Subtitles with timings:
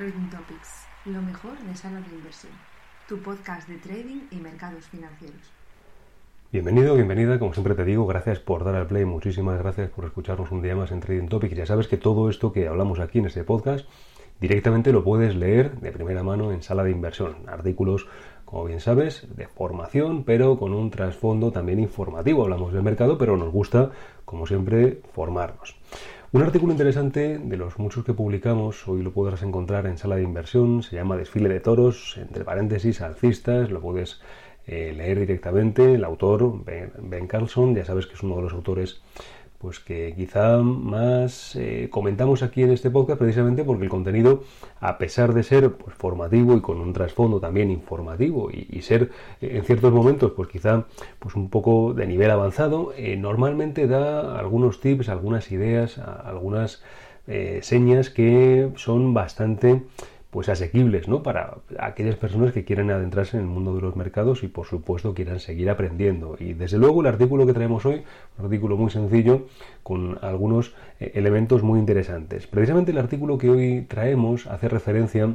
[0.00, 2.54] Trading Topics, lo mejor de sala de inversión,
[3.06, 5.52] tu podcast de trading y mercados financieros.
[6.50, 10.52] Bienvenido, bienvenida, como siempre te digo, gracias por dar al play, muchísimas gracias por escucharnos
[10.52, 11.54] un día más en Trading Topics.
[11.54, 13.86] Ya sabes que todo esto que hablamos aquí en este podcast
[14.40, 18.08] directamente lo puedes leer de primera mano en sala de inversión, artículos
[18.46, 22.42] como bien sabes, de formación, pero con un trasfondo también informativo.
[22.42, 23.90] Hablamos del mercado, pero nos gusta,
[24.24, 25.76] como siempre, formarnos.
[26.32, 30.22] Un artículo interesante de los muchos que publicamos, hoy lo podrás encontrar en sala de
[30.22, 34.20] inversión, se llama Desfile de Toros, entre paréntesis, alcistas, lo puedes
[34.68, 35.94] eh, leer directamente.
[35.94, 39.02] El autor, Ben Carlson, ya sabes que es uno de los autores
[39.60, 44.42] pues que quizá más eh, comentamos aquí en este podcast precisamente porque el contenido,
[44.80, 49.10] a pesar de ser pues, formativo y con un trasfondo también informativo y, ser
[49.42, 50.86] eh, en ciertos momentos pues quizá
[51.18, 56.82] pues un poco de nivel avanzado, eh, normalmente da algunos tips, algunas ideas, algunas
[57.60, 59.82] señas que son bastante
[60.30, 61.22] pues asequibles ¿no?
[61.22, 65.12] para aquellas personas que quieren adentrarse en el mundo de los mercados y por supuesto
[65.12, 66.36] quieran seguir aprendiendo.
[66.38, 68.02] Y desde luego el artículo que traemos hoy,
[68.38, 69.46] un artículo muy sencillo
[69.82, 72.46] con algunos eh, elementos muy interesantes.
[72.46, 75.34] Precisamente el artículo que hoy traemos hace referencia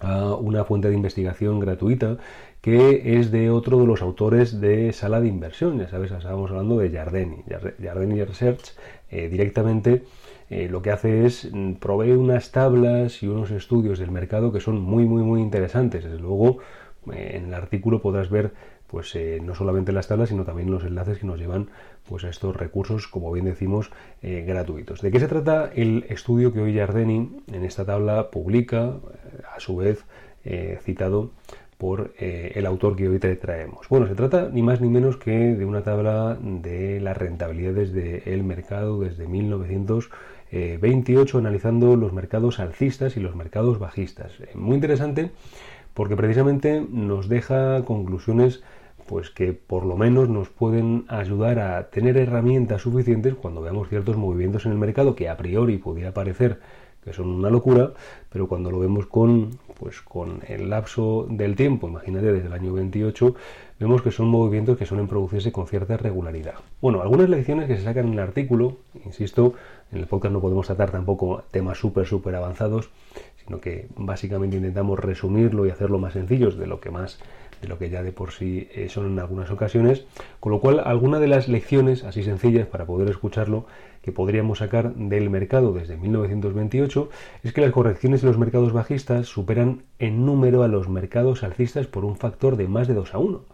[0.00, 2.18] a una fuente de investigación gratuita
[2.60, 6.78] que es de otro de los autores de Sala de Inversión, ya sabes, estábamos hablando
[6.78, 7.44] de Jardeni.
[7.80, 8.74] Jardeni Research
[9.10, 10.02] eh, directamente
[10.50, 14.60] eh, lo que hace es mm, proveer unas tablas y unos estudios del mercado que
[14.60, 16.04] son muy, muy, muy interesantes.
[16.04, 16.58] Desde luego,
[17.12, 18.52] eh, en el artículo podrás ver
[18.88, 21.68] pues eh, no solamente las tablas, sino también los enlaces que nos llevan
[22.08, 23.90] pues, a estos recursos, como bien decimos,
[24.22, 25.00] gratuitos.
[25.00, 28.94] ¿De qué se trata el estudio que hoy Jardeni en esta tabla publica,
[29.54, 30.04] a su vez
[30.82, 31.30] citado
[31.76, 33.88] por el autor que hoy te traemos.
[33.88, 38.42] Bueno, se trata ni más ni menos que de una tabla de las rentabilidades del
[38.42, 40.10] mercado desde 1900
[40.50, 44.32] 28 eh, analizando los mercados alcistas y los mercados bajistas.
[44.40, 45.30] Eh, muy interesante
[45.94, 48.62] porque precisamente nos deja conclusiones
[49.08, 54.16] pues que por lo menos nos pueden ayudar a tener herramientas suficientes cuando veamos ciertos
[54.16, 56.60] movimientos en el mercado que a priori pudiera parecer
[57.02, 57.92] que son una locura,
[58.28, 62.72] pero cuando lo vemos con pues con el lapso del tiempo, imagínate desde el año
[62.72, 63.34] 28,
[63.78, 66.54] vemos que son movimientos que suelen producirse con cierta regularidad.
[66.80, 69.54] Bueno, algunas lecciones que se sacan en el artículo, insisto,
[69.92, 72.90] en el podcast no podemos tratar tampoco temas súper, súper avanzados,
[73.44, 77.20] sino que básicamente intentamos resumirlo y hacerlo más sencillos de lo que más
[77.60, 80.04] de lo que ya de por sí eh, son en algunas ocasiones,
[80.40, 83.66] con lo cual alguna de las lecciones así sencillas para poder escucharlo
[84.02, 87.10] que podríamos sacar del mercado desde 1928
[87.42, 91.86] es que las correcciones de los mercados bajistas superan en número a los mercados alcistas
[91.86, 93.44] por un factor de más de 2 a 1.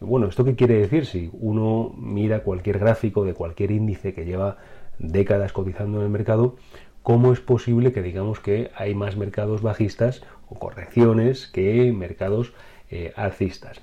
[0.00, 1.06] Bueno, ¿esto qué quiere decir?
[1.06, 4.58] Si uno mira cualquier gráfico de cualquier índice que lleva
[4.98, 6.56] décadas cotizando en el mercado,
[7.02, 12.52] ¿cómo es posible que digamos que hay más mercados bajistas o correcciones que mercados
[12.94, 13.80] eh, alcistas?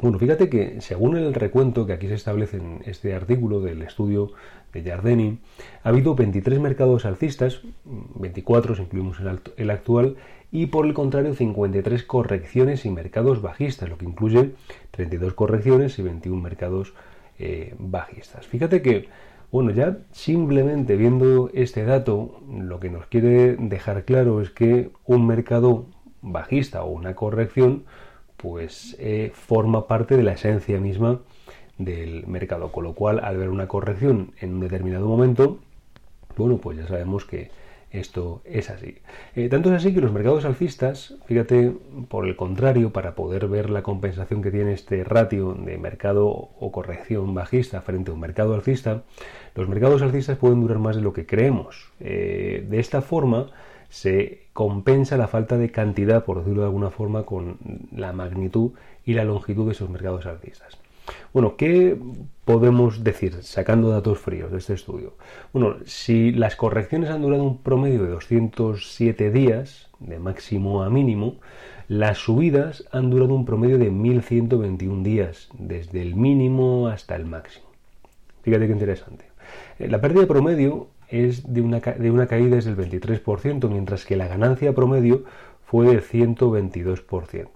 [0.00, 4.32] Bueno, fíjate que según el recuento que aquí se establece en este artículo del estudio
[4.72, 5.38] de Jardini,
[5.82, 9.18] ha habido 23 mercados alcistas, 24 si incluimos
[9.56, 10.16] el actual,
[10.52, 14.50] y por el contrario 53 correcciones y mercados bajistas, lo que incluye
[14.90, 16.92] 32 correcciones y 21 mercados
[17.38, 18.46] eh, bajistas.
[18.46, 19.08] Fíjate que
[19.54, 25.28] bueno, ya simplemente viendo este dato, lo que nos quiere dejar claro es que un
[25.28, 25.86] mercado
[26.22, 27.84] bajista o una corrección,
[28.36, 31.20] pues eh, forma parte de la esencia misma
[31.78, 32.72] del mercado.
[32.72, 35.58] Con lo cual, al ver una corrección en un determinado momento,
[36.36, 37.50] bueno, pues ya sabemos que
[37.94, 38.96] esto es así.
[39.36, 41.72] Eh, tanto es así que los mercados alcistas, fíjate,
[42.08, 46.72] por el contrario, para poder ver la compensación que tiene este ratio de mercado o
[46.72, 49.04] corrección bajista frente a un mercado alcista,
[49.54, 51.92] los mercados alcistas pueden durar más de lo que creemos.
[52.00, 53.52] Eh, de esta forma
[53.94, 57.58] se compensa la falta de cantidad, por decirlo de alguna forma, con
[57.94, 58.72] la magnitud
[59.06, 60.76] y la longitud de esos mercados alcistas.
[61.32, 61.96] Bueno, ¿qué
[62.44, 65.14] podemos decir sacando datos fríos de este estudio?
[65.52, 71.36] Bueno, si las correcciones han durado un promedio de 207 días, de máximo a mínimo,
[71.86, 77.66] las subidas han durado un promedio de 1121 días, desde el mínimo hasta el máximo.
[78.42, 79.24] Fíjate qué interesante.
[79.78, 84.16] Eh, la pérdida promedio es de una, de una caída es del 23%, mientras que
[84.16, 85.24] la ganancia promedio
[85.64, 87.48] fue del 122%.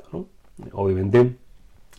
[0.73, 1.37] Obviamente,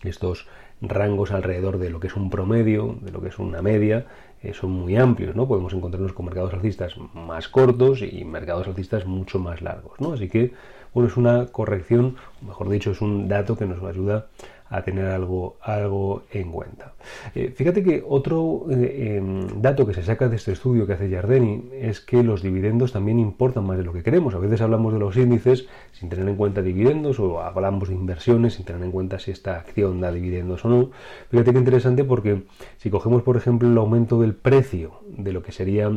[0.03, 0.47] estos
[0.81, 4.05] rangos alrededor de lo que es un promedio, de lo que es una media,
[4.41, 5.47] eh, son muy amplios, ¿no?
[5.47, 10.13] Podemos encontrarnos con mercados alcistas más cortos y mercados alcistas mucho más largos, ¿no?
[10.13, 10.53] Así que,
[10.93, 12.15] bueno, es una corrección,
[12.45, 14.27] mejor dicho, es un dato que nos ayuda
[14.69, 16.93] a tener algo, algo en cuenta.
[17.33, 21.09] Eh, fíjate que otro eh, em, dato que se saca de este estudio que hace
[21.09, 24.35] Jardini es que los dividendos también importan más de lo que queremos.
[24.35, 28.53] A veces hablamos de los índices sin tener en cuenta dividendos o hablamos de inversiones
[28.55, 30.91] sin tener en cuenta si esta acción da dividendos o no.
[31.29, 32.43] Fíjate que interesante porque
[32.77, 35.89] si cogemos, por ejemplo, el aumento del precio de lo que sería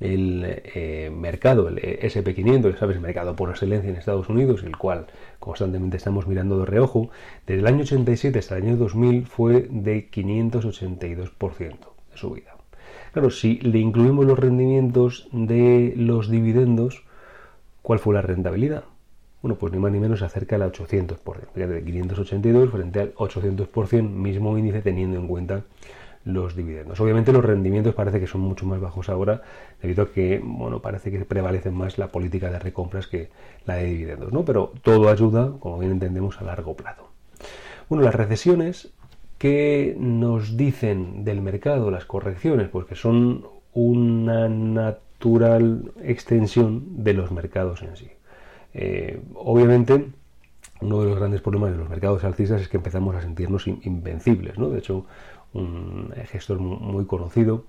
[0.00, 5.06] el eh, mercado, el SP500, sabes, el mercado por excelencia en Estados Unidos, el cual
[5.38, 7.10] constantemente estamos mirando de reojo,
[7.46, 11.78] desde el año 87 hasta el año 2000 fue de 582%
[12.10, 12.56] de subida.
[13.12, 17.04] Claro, si le incluimos los rendimientos de los dividendos,
[17.80, 18.84] ¿cuál fue la rentabilidad?
[19.40, 24.58] Bueno, pues ni más ni menos acerca del 800%, de 582 frente al 800%, mismo
[24.58, 25.62] índice teniendo en cuenta
[26.26, 27.00] los dividendos.
[27.00, 29.42] Obviamente los rendimientos parece que son mucho más bajos ahora
[29.80, 33.30] debido a que, bueno, parece que prevalece más la política de recompras que
[33.64, 34.44] la de dividendos, ¿no?
[34.44, 37.08] Pero todo ayuda, como bien entendemos, a largo plazo.
[37.88, 38.92] Bueno, las recesiones
[39.38, 47.30] que nos dicen del mercado las correcciones, pues que son una natural extensión de los
[47.30, 48.10] mercados en sí.
[48.74, 50.06] Eh, obviamente,
[50.80, 54.58] uno de los grandes problemas de los mercados alcistas es que empezamos a sentirnos invencibles,
[54.58, 54.68] ¿no?
[54.68, 55.06] De hecho,
[55.52, 57.64] un gestor muy conocido,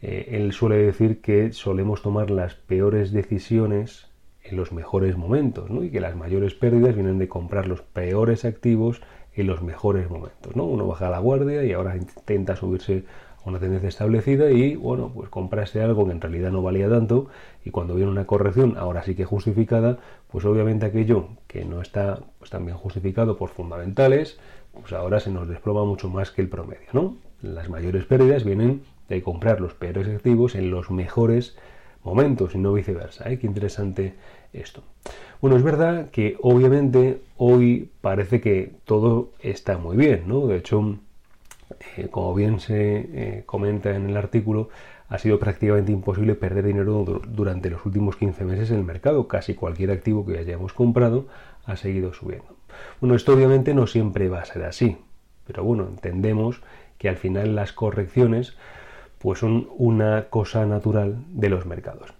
[0.00, 4.08] eh, él suele decir que solemos tomar las peores decisiones
[4.44, 5.84] en los mejores momentos, ¿no?
[5.84, 9.00] Y que las mayores pérdidas vienen de comprar los peores activos
[9.34, 10.64] en los mejores momentos, ¿no?
[10.64, 13.04] Uno baja la guardia y ahora intenta subirse
[13.44, 17.28] a una tendencia establecida y, bueno, pues compraste algo que en realidad no valía tanto
[17.64, 19.98] y cuando viene una corrección, ahora sí que justificada,
[20.30, 24.38] pues obviamente aquello que no está pues, tan bien justificado por fundamentales,
[24.78, 27.16] pues ahora se nos desploma mucho más que el promedio, ¿no?
[27.40, 31.56] Las mayores pérdidas vienen de comprar los peores activos en los mejores
[32.04, 33.30] momentos y no viceversa.
[33.30, 33.38] ¿eh?
[33.38, 34.14] Qué interesante
[34.52, 34.82] esto.
[35.40, 40.46] Bueno, es verdad que obviamente hoy parece que todo está muy bien, ¿no?
[40.46, 40.98] De hecho,
[41.96, 44.68] eh, como bien se eh, comenta en el artículo,
[45.08, 49.28] ha sido prácticamente imposible perder dinero durante los últimos 15 meses en el mercado.
[49.28, 51.26] Casi cualquier activo que hayamos comprado
[51.66, 52.56] ha seguido subiendo.
[53.00, 54.96] Bueno, esto obviamente no siempre va a ser así,
[55.46, 56.62] pero bueno, entendemos
[56.98, 58.56] que al final las correcciones
[59.22, 62.12] pues son una cosa natural de los mercados.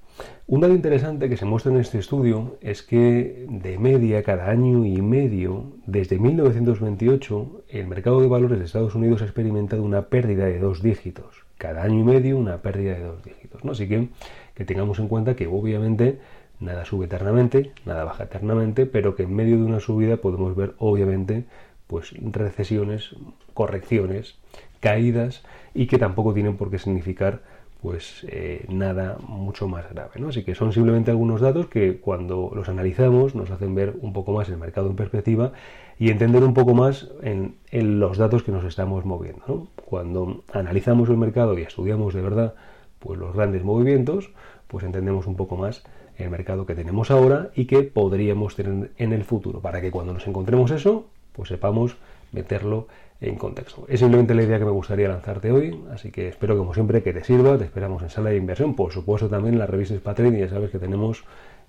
[0.47, 4.85] Un dato interesante que se muestra en este estudio es que de media cada año
[4.85, 10.45] y medio, desde 1928, el mercado de valores de Estados Unidos ha experimentado una pérdida
[10.45, 11.45] de dos dígitos.
[11.59, 13.63] Cada año y medio una pérdida de dos dígitos.
[13.65, 14.09] Así que
[14.55, 16.21] que tengamos en cuenta que obviamente
[16.61, 20.75] nada sube eternamente, nada baja eternamente, pero que en medio de una subida podemos ver
[20.79, 21.45] obviamente
[21.87, 23.17] pues recesiones,
[23.55, 24.37] correcciones,
[24.83, 25.43] caídas
[25.73, 27.41] y que tampoco tienen por qué significar
[27.81, 30.13] pues eh, nada mucho más grave.
[30.17, 30.29] ¿no?
[30.29, 34.33] Así que son simplemente algunos datos que cuando los analizamos nos hacen ver un poco
[34.33, 35.53] más el mercado en perspectiva
[35.99, 39.67] y entender un poco más en, los datos que nos estamos moviendo.
[39.85, 42.55] Cuando analizamos el mercado y estudiamos de verdad
[43.01, 44.31] pues los grandes movimientos,
[44.69, 45.83] pues entendemos un poco más
[46.19, 50.13] el mercado que tenemos ahora y que podríamos tener en el futuro, para que cuando
[50.13, 51.97] nos encontremos eso, pues sepamos
[52.31, 52.87] meterlo
[53.23, 53.87] en contexto.
[53.89, 57.13] Es simplemente la idea que me gustaría lanzarte hoy, así que espero como siempre que
[57.13, 60.37] te sirva, te esperamos en sala de inversión, por supuesto también en la revista Patreon
[60.37, 61.25] y ya sabes que tenemos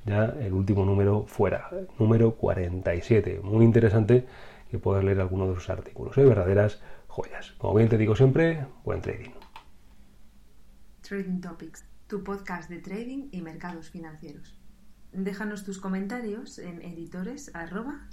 [0.05, 1.69] ya el último número fuera,
[1.99, 4.25] número 47, muy interesante
[4.69, 6.25] que puedas leer alguno de sus artículos, ¿eh?
[6.25, 7.51] verdaderas joyas.
[7.59, 9.31] Como bien te digo siempre, buen trading.
[11.01, 14.59] Trading Topics, tu podcast de trading y mercados financieros.
[15.11, 18.07] Déjanos tus comentarios en editores arroba